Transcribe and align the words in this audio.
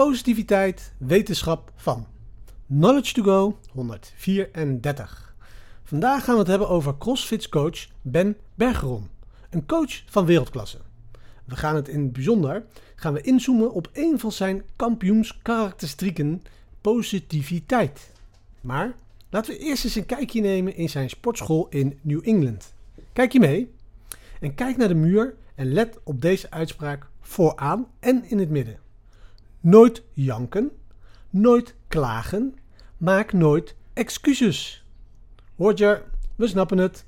Positiviteit, 0.00 0.92
wetenschap 0.98 1.72
van. 1.76 2.06
Knowledge 2.66 3.12
to 3.12 3.22
go 3.22 3.58
134. 3.72 5.34
Vandaag 5.82 6.24
gaan 6.24 6.34
we 6.34 6.40
het 6.40 6.48
hebben 6.48 6.68
over 6.68 6.98
CrossFit 6.98 7.48
coach 7.48 7.88
Ben 8.02 8.36
Bergeron, 8.54 9.08
een 9.50 9.66
coach 9.66 10.02
van 10.06 10.24
wereldklasse. 10.24 10.78
We 11.44 11.56
gaan 11.56 11.74
het 11.74 11.88
in 11.88 12.02
het 12.02 12.12
bijzonder 12.12 12.64
gaan 12.94 13.12
we 13.12 13.20
inzoomen 13.20 13.72
op 13.72 13.90
een 13.92 14.18
van 14.18 14.32
zijn 14.32 14.62
kampioenskarakteristieken, 14.76 16.42
positiviteit. 16.80 18.10
Maar 18.60 18.94
laten 19.30 19.52
we 19.52 19.58
eerst 19.58 19.84
eens 19.84 19.94
een 19.94 20.06
kijkje 20.06 20.40
nemen 20.40 20.76
in 20.76 20.88
zijn 20.88 21.10
sportschool 21.10 21.66
in 21.70 21.98
New 22.00 22.20
England. 22.22 22.72
Kijk 23.12 23.32
je 23.32 23.40
mee? 23.40 23.74
En 24.40 24.54
kijk 24.54 24.76
naar 24.76 24.88
de 24.88 24.94
muur 24.94 25.34
en 25.54 25.72
let 25.72 25.98
op 26.02 26.20
deze 26.20 26.50
uitspraak 26.50 27.06
vooraan 27.20 27.86
en 27.98 28.24
in 28.24 28.38
het 28.38 28.50
midden. 28.50 28.88
Nooit 29.62 30.02
janken, 30.12 30.70
nooit 31.30 31.74
klagen, 31.88 32.54
maak 32.96 33.32
nooit 33.32 33.74
excuses. 33.92 34.84
Roger, 35.56 36.04
we 36.36 36.46
snappen 36.46 36.78
het. 36.78 37.04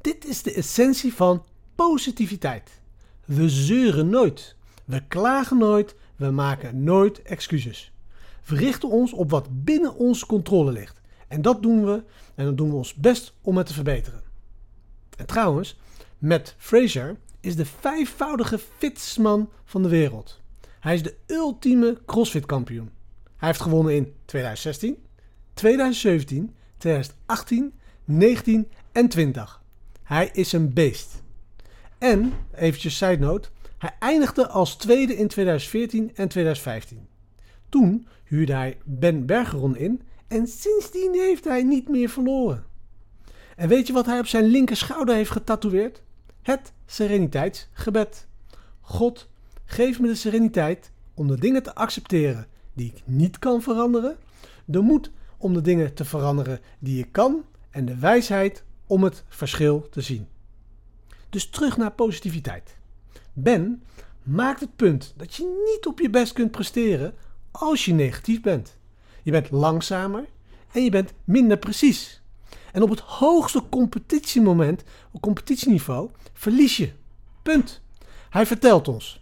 Dit 0.00 0.26
is 0.26 0.42
de 0.42 0.52
essentie 0.54 1.14
van 1.14 1.44
positiviteit. 1.74 2.80
We 3.24 3.48
zeuren 3.48 4.08
nooit, 4.08 4.56
we 4.84 5.06
klagen 5.08 5.58
nooit, 5.58 5.94
we 6.16 6.30
maken 6.30 6.82
nooit 6.82 7.22
excuses. 7.22 7.92
We 8.44 8.56
richten 8.56 8.88
ons 8.88 9.12
op 9.12 9.30
wat 9.30 9.64
binnen 9.64 9.94
onze 9.94 10.26
controle 10.26 10.72
ligt. 10.72 11.00
En 11.28 11.42
dat 11.42 11.62
doen 11.62 11.84
we 11.84 12.04
en 12.34 12.44
dan 12.44 12.56
doen 12.56 12.70
we 12.70 12.76
ons 12.76 12.94
best 12.94 13.34
om 13.42 13.56
het 13.56 13.66
te 13.66 13.74
verbeteren. 13.74 14.22
En 15.16 15.26
trouwens, 15.26 15.78
Matt 16.18 16.54
Fraser 16.58 17.16
is 17.40 17.56
de 17.56 17.66
vijfvoudige 17.66 18.58
fitsman 18.78 19.50
van 19.64 19.82
de 19.82 19.88
wereld. 19.88 20.41
Hij 20.82 20.94
is 20.94 21.02
de 21.02 21.14
ultieme 21.26 21.98
CrossFit 22.06 22.46
kampioen. 22.46 22.90
Hij 23.36 23.48
heeft 23.48 23.60
gewonnen 23.60 23.94
in 23.94 24.14
2016, 24.24 24.96
2017, 25.54 26.54
2018, 26.76 27.72
19 28.04 28.68
en 28.92 29.08
20. 29.08 29.62
Hij 30.02 30.30
is 30.32 30.52
een 30.52 30.72
beest. 30.72 31.22
En, 31.98 32.32
eventjes 32.54 32.96
side 32.96 33.18
note, 33.18 33.48
hij 33.78 33.96
eindigde 33.98 34.48
als 34.48 34.76
tweede 34.76 35.16
in 35.16 35.28
2014 35.28 36.10
en 36.14 36.28
2015. 36.28 37.08
Toen 37.68 38.06
huurde 38.24 38.52
hij 38.52 38.78
Ben 38.84 39.26
Bergeron 39.26 39.76
in 39.76 40.02
en 40.28 40.46
sindsdien 40.46 41.14
heeft 41.14 41.44
hij 41.44 41.62
niet 41.62 41.88
meer 41.88 42.08
verloren. 42.08 42.64
En 43.56 43.68
weet 43.68 43.86
je 43.86 43.92
wat 43.92 44.06
hij 44.06 44.18
op 44.18 44.26
zijn 44.26 44.44
linker 44.44 44.76
schouder 44.76 45.14
heeft 45.14 45.30
getatoeëerd? 45.30 46.02
Het 46.42 46.72
sereniteitsgebed. 46.86 48.26
God, 48.80 49.30
geef 49.72 50.00
me 50.00 50.06
de 50.06 50.14
sereniteit 50.14 50.90
om 51.14 51.28
de 51.28 51.38
dingen 51.38 51.62
te 51.62 51.74
accepteren 51.74 52.46
die 52.72 52.92
ik 52.94 53.02
niet 53.04 53.38
kan 53.38 53.62
veranderen, 53.62 54.16
de 54.64 54.80
moed 54.80 55.10
om 55.36 55.54
de 55.54 55.60
dingen 55.60 55.94
te 55.94 56.04
veranderen 56.04 56.60
die 56.78 56.98
ik 56.98 57.12
kan 57.12 57.44
en 57.70 57.84
de 57.84 57.98
wijsheid 57.98 58.64
om 58.86 59.02
het 59.02 59.24
verschil 59.28 59.88
te 59.90 60.00
zien. 60.00 60.26
Dus 61.28 61.48
terug 61.50 61.76
naar 61.76 61.92
positiviteit. 61.92 62.76
Ben 63.32 63.82
maakt 64.22 64.60
het 64.60 64.76
punt 64.76 65.14
dat 65.16 65.34
je 65.34 65.72
niet 65.74 65.86
op 65.86 66.00
je 66.00 66.10
best 66.10 66.32
kunt 66.32 66.50
presteren 66.50 67.14
als 67.50 67.84
je 67.84 67.92
negatief 67.92 68.40
bent. 68.40 68.78
Je 69.22 69.30
bent 69.30 69.50
langzamer 69.50 70.24
en 70.72 70.84
je 70.84 70.90
bent 70.90 71.12
minder 71.24 71.58
precies. 71.58 72.22
En 72.72 72.82
op 72.82 72.90
het 72.90 73.00
hoogste 73.00 73.62
competitiemoment, 73.68 74.82
op 75.12 75.20
competitieniveau, 75.20 76.10
verlies 76.32 76.76
je. 76.76 76.92
Punt. 77.42 77.80
Hij 78.30 78.46
vertelt 78.46 78.88
ons. 78.88 79.21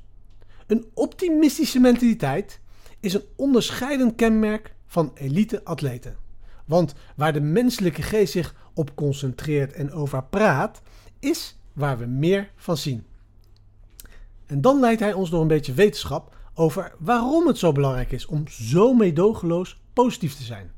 Een 0.70 0.90
optimistische 0.94 1.78
mentaliteit 1.78 2.60
is 3.00 3.14
een 3.14 3.24
onderscheidend 3.36 4.14
kenmerk 4.14 4.74
van 4.86 5.10
elite 5.14 5.64
atleten. 5.64 6.16
Want 6.64 6.94
waar 7.16 7.32
de 7.32 7.40
menselijke 7.40 8.02
geest 8.02 8.32
zich 8.32 8.54
op 8.74 8.94
concentreert 8.94 9.72
en 9.72 9.92
over 9.92 10.24
praat, 10.24 10.82
is 11.18 11.58
waar 11.72 11.98
we 11.98 12.06
meer 12.06 12.50
van 12.56 12.76
zien. 12.76 13.06
En 14.46 14.60
dan 14.60 14.80
leidt 14.80 15.00
hij 15.00 15.12
ons 15.12 15.30
door 15.30 15.40
een 15.40 15.46
beetje 15.46 15.72
wetenschap 15.72 16.36
over 16.54 16.94
waarom 16.98 17.46
het 17.46 17.58
zo 17.58 17.72
belangrijk 17.72 18.12
is 18.12 18.26
om 18.26 18.48
zo 18.48 18.94
meedogenloos 18.94 19.80
positief 19.92 20.34
te 20.34 20.42
zijn. 20.42 20.72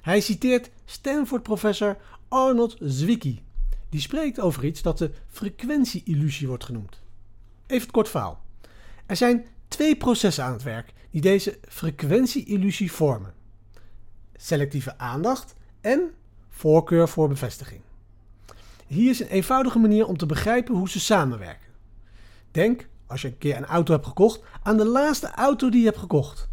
Hij 0.00 0.20
citeert 0.20 0.70
Stanford-professor 0.84 1.96
Arnold 2.28 2.76
Zwicky. 2.80 3.40
Die 3.88 4.00
spreekt 4.00 4.40
over 4.40 4.64
iets 4.64 4.82
dat 4.82 4.98
de 4.98 5.10
frequentie-illusie 5.28 6.48
wordt 6.48 6.64
genoemd. 6.64 7.00
Even 7.66 7.82
het 7.82 7.90
kort 7.90 8.08
verhaal. 8.08 8.41
Er 9.06 9.16
zijn 9.16 9.46
twee 9.68 9.96
processen 9.96 10.44
aan 10.44 10.52
het 10.52 10.62
werk 10.62 10.92
die 11.10 11.20
deze 11.20 11.58
frequentie-illusie 11.68 12.92
vormen: 12.92 13.34
selectieve 14.36 14.98
aandacht 14.98 15.54
en 15.80 16.10
voorkeur 16.48 17.08
voor 17.08 17.28
bevestiging. 17.28 17.80
Hier 18.86 19.10
is 19.10 19.20
een 19.20 19.26
eenvoudige 19.26 19.78
manier 19.78 20.06
om 20.06 20.16
te 20.16 20.26
begrijpen 20.26 20.74
hoe 20.74 20.88
ze 20.88 21.00
samenwerken. 21.00 21.68
Denk, 22.50 22.88
als 23.06 23.22
je 23.22 23.28
een 23.28 23.38
keer 23.38 23.56
een 23.56 23.66
auto 23.66 23.92
hebt 23.92 24.06
gekocht, 24.06 24.40
aan 24.62 24.76
de 24.76 24.84
laatste 24.84 25.30
auto 25.30 25.68
die 25.68 25.80
je 25.80 25.86
hebt 25.86 25.98
gekocht. 25.98 26.48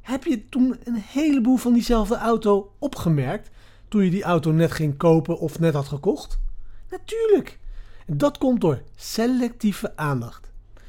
Heb 0.00 0.24
je 0.24 0.48
toen 0.48 0.76
een 0.84 1.02
heleboel 1.06 1.56
van 1.56 1.72
diezelfde 1.72 2.16
auto 2.16 2.72
opgemerkt 2.78 3.50
toen 3.88 4.04
je 4.04 4.10
die 4.10 4.22
auto 4.22 4.50
net 4.50 4.72
ging 4.72 4.96
kopen 4.96 5.38
of 5.38 5.58
net 5.58 5.74
had 5.74 5.88
gekocht? 5.88 6.38
Natuurlijk. 6.90 7.58
En 8.06 8.18
dat 8.18 8.38
komt 8.38 8.60
door 8.60 8.82
selectieve 8.96 9.96
aandacht. 9.96 10.45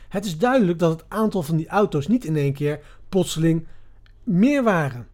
Het 0.07 0.25
is 0.25 0.37
duidelijk 0.37 0.79
dat 0.79 0.91
het 0.91 1.09
aantal 1.09 1.43
van 1.43 1.55
die 1.55 1.67
auto's 1.67 2.07
niet 2.07 2.25
in 2.25 2.35
één 2.35 2.53
keer 2.53 2.79
plotseling 3.09 3.67
meer 4.23 4.63
waren. 4.63 5.07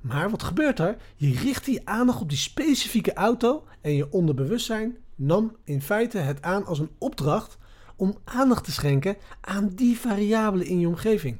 Maar 0.00 0.30
wat 0.30 0.42
gebeurt 0.42 0.78
er? 0.78 0.96
Je 1.16 1.34
richt 1.34 1.64
die 1.64 1.88
aandacht 1.88 2.20
op 2.20 2.28
die 2.28 2.38
specifieke 2.38 3.12
auto 3.12 3.64
en 3.80 3.94
je 3.94 4.12
onderbewustzijn 4.12 4.96
nam 5.14 5.56
in 5.64 5.82
feite 5.82 6.18
het 6.18 6.42
aan 6.42 6.66
als 6.66 6.78
een 6.78 6.90
opdracht 6.98 7.58
om 7.96 8.18
aandacht 8.24 8.64
te 8.64 8.72
schenken 8.72 9.16
aan 9.40 9.68
die 9.68 9.98
variabelen 9.98 10.66
in 10.66 10.80
je 10.80 10.88
omgeving. 10.88 11.36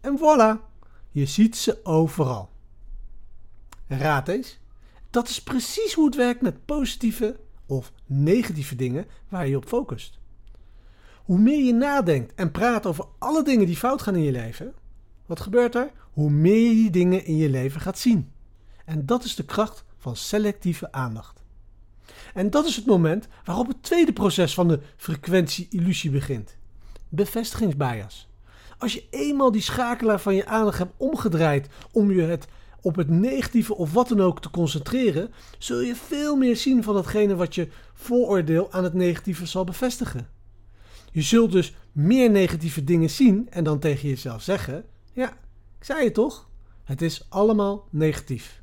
En 0.00 0.18
voilà, 0.18 0.60
je 1.10 1.26
ziet 1.26 1.56
ze 1.56 1.80
overal. 1.82 2.50
raad 3.88 4.28
eens, 4.28 4.58
dat 5.10 5.28
is 5.28 5.42
precies 5.42 5.92
hoe 5.92 6.04
het 6.04 6.14
werkt 6.14 6.40
met 6.40 6.64
positieve 6.64 7.36
of 7.66 7.92
negatieve 8.06 8.76
dingen 8.76 9.06
waar 9.28 9.48
je 9.48 9.56
op 9.56 9.66
focust. 9.66 10.18
Hoe 11.26 11.38
meer 11.38 11.64
je 11.64 11.72
nadenkt 11.72 12.34
en 12.34 12.50
praat 12.50 12.86
over 12.86 13.04
alle 13.18 13.42
dingen 13.42 13.66
die 13.66 13.76
fout 13.76 14.02
gaan 14.02 14.14
in 14.14 14.22
je 14.22 14.32
leven, 14.32 14.74
wat 15.26 15.40
gebeurt 15.40 15.74
er? 15.74 15.90
Hoe 16.12 16.30
meer 16.30 16.68
je 16.68 16.74
die 16.74 16.90
dingen 16.90 17.24
in 17.24 17.36
je 17.36 17.48
leven 17.48 17.80
gaat 17.80 17.98
zien. 17.98 18.32
En 18.84 19.06
dat 19.06 19.24
is 19.24 19.34
de 19.34 19.44
kracht 19.44 19.84
van 19.96 20.16
selectieve 20.16 20.92
aandacht. 20.92 21.42
En 22.34 22.50
dat 22.50 22.66
is 22.66 22.76
het 22.76 22.86
moment 22.86 23.28
waarop 23.44 23.68
het 23.68 23.82
tweede 23.82 24.12
proces 24.12 24.54
van 24.54 24.68
de 24.68 24.80
frequentie-illusie 24.96 26.10
begint: 26.10 26.56
bevestigingsbias. 27.08 28.28
Als 28.78 28.92
je 28.92 29.04
eenmaal 29.10 29.50
die 29.50 29.62
schakelaar 29.62 30.20
van 30.20 30.34
je 30.34 30.46
aandacht 30.46 30.78
hebt 30.78 30.94
omgedraaid 30.96 31.68
om 31.92 32.12
je 32.12 32.22
het 32.22 32.46
op 32.80 32.96
het 32.96 33.08
negatieve 33.08 33.74
of 33.74 33.92
wat 33.92 34.08
dan 34.08 34.20
ook 34.20 34.40
te 34.40 34.50
concentreren, 34.50 35.32
zul 35.58 35.80
je 35.80 35.94
veel 35.94 36.36
meer 36.36 36.56
zien 36.56 36.82
van 36.82 36.94
datgene 36.94 37.36
wat 37.36 37.54
je 37.54 37.68
vooroordeel 37.94 38.72
aan 38.72 38.84
het 38.84 38.94
negatieve 38.94 39.46
zal 39.46 39.64
bevestigen. 39.64 40.35
Je 41.16 41.22
zult 41.22 41.52
dus 41.52 41.74
meer 41.92 42.30
negatieve 42.30 42.84
dingen 42.84 43.10
zien 43.10 43.50
en 43.50 43.64
dan 43.64 43.78
tegen 43.78 44.08
jezelf 44.08 44.42
zeggen: 44.42 44.84
Ja, 45.12 45.28
ik 45.78 45.84
zei 45.84 46.04
het 46.04 46.14
toch? 46.14 46.48
Het 46.84 47.02
is 47.02 47.26
allemaal 47.28 47.88
negatief. 47.90 48.62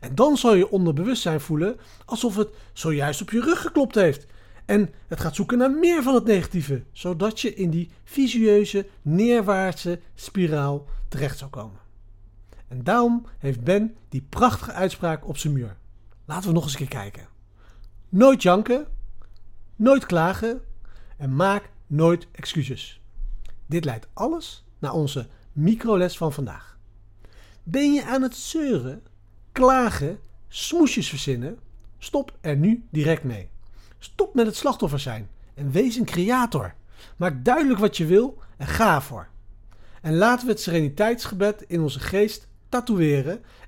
En 0.00 0.14
dan 0.14 0.36
zal 0.36 0.54
je 0.54 0.70
onderbewustzijn 0.70 1.40
voelen 1.40 1.76
alsof 2.04 2.36
het 2.36 2.48
zojuist 2.72 3.22
op 3.22 3.30
je 3.30 3.40
rug 3.40 3.60
geklopt 3.60 3.94
heeft. 3.94 4.26
En 4.66 4.90
het 5.08 5.20
gaat 5.20 5.34
zoeken 5.34 5.58
naar 5.58 5.70
meer 5.70 6.02
van 6.02 6.14
het 6.14 6.24
negatieve, 6.24 6.82
zodat 6.92 7.40
je 7.40 7.54
in 7.54 7.70
die 7.70 7.90
visueuze, 8.04 8.86
neerwaartse 9.02 10.00
spiraal 10.14 10.86
terecht 11.08 11.38
zou 11.38 11.50
komen. 11.50 11.80
En 12.68 12.84
daarom 12.84 13.26
heeft 13.38 13.64
Ben 13.64 13.96
die 14.08 14.26
prachtige 14.28 14.72
uitspraak 14.72 15.28
op 15.28 15.36
zijn 15.36 15.52
muur. 15.52 15.76
Laten 16.24 16.48
we 16.48 16.54
nog 16.54 16.62
eens 16.62 16.72
een 16.72 16.78
keer 16.78 16.88
kijken. 16.88 17.28
Nooit 18.08 18.42
janken, 18.42 18.86
nooit 19.76 20.06
klagen 20.06 20.65
en 21.16 21.36
maak 21.36 21.70
nooit 21.86 22.26
excuses. 22.32 23.00
Dit 23.66 23.84
leidt 23.84 24.08
alles 24.12 24.64
naar 24.78 24.92
onze 24.92 25.28
microles 25.52 26.16
van 26.16 26.32
vandaag. 26.32 26.78
Ben 27.62 27.92
je 27.92 28.04
aan 28.04 28.22
het 28.22 28.36
zeuren, 28.36 29.02
klagen, 29.52 30.18
smoesjes 30.48 31.08
verzinnen? 31.08 31.58
Stop 31.98 32.36
er 32.40 32.56
nu 32.56 32.86
direct 32.90 33.24
mee. 33.24 33.48
Stop 33.98 34.34
met 34.34 34.46
het 34.46 34.56
slachtoffer 34.56 35.00
zijn 35.00 35.28
en 35.54 35.70
wees 35.70 35.96
een 35.96 36.04
creator. 36.04 36.74
Maak 37.16 37.44
duidelijk 37.44 37.80
wat 37.80 37.96
je 37.96 38.06
wil 38.06 38.38
en 38.56 38.66
ga 38.66 38.94
ervoor. 38.94 39.28
En 40.02 40.16
laten 40.16 40.46
we 40.46 40.52
het 40.52 40.60
sereniteitsgebed 40.60 41.64
in 41.66 41.80
onze 41.80 42.00
geest 42.00 42.48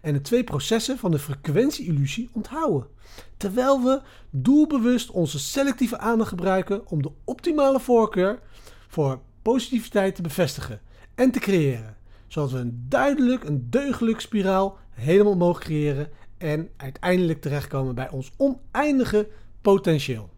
en 0.00 0.12
de 0.12 0.20
twee 0.20 0.44
processen 0.44 0.98
van 0.98 1.10
de 1.10 1.18
frequentie-illusie 1.18 2.30
onthouden. 2.32 2.88
Terwijl 3.36 3.82
we 3.82 4.00
doelbewust 4.30 5.10
onze 5.10 5.38
selectieve 5.38 5.98
aandacht 5.98 6.28
gebruiken 6.28 6.86
om 6.86 7.02
de 7.02 7.10
optimale 7.24 7.80
voorkeur 7.80 8.38
voor 8.88 9.20
positiviteit 9.42 10.14
te 10.14 10.22
bevestigen 10.22 10.80
en 11.14 11.30
te 11.30 11.38
creëren. 11.38 11.96
zodat 12.26 12.50
we 12.50 12.58
een 12.58 12.86
duidelijk, 12.88 13.44
een 13.44 13.66
deugdelijk 13.70 14.20
spiraal 14.20 14.78
helemaal 14.90 15.36
mogen 15.36 15.62
creëren 15.62 16.10
en 16.38 16.68
uiteindelijk 16.76 17.40
terechtkomen 17.40 17.94
bij 17.94 18.10
ons 18.10 18.32
oneindige 18.36 19.28
potentieel. 19.62 20.30